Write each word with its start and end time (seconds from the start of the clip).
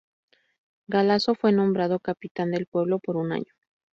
Galeazzo 0.87 1.35
fue 1.35 1.51
nombrado 1.51 1.99
"capitán 1.99 2.49
del 2.49 2.65
pueblo" 2.65 2.97
por 2.97 3.17
un 3.17 3.33
año. 3.33 3.53